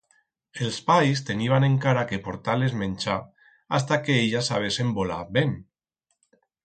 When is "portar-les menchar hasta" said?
2.29-4.01